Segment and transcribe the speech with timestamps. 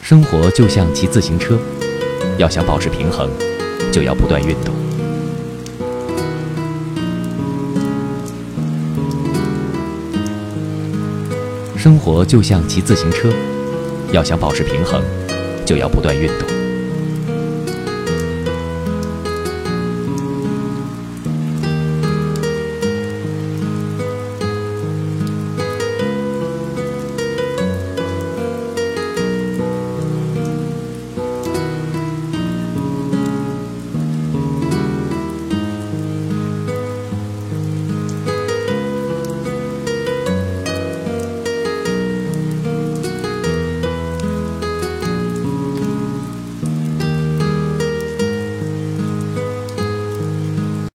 [0.00, 1.58] 生活就像骑自行车
[2.38, 3.30] 要想保持平衡
[3.92, 4.74] 就要不断运动。
[11.76, 13.30] 生活就像骑自行车
[14.12, 15.02] 要想保持平衡
[15.66, 16.67] 就要不断运动。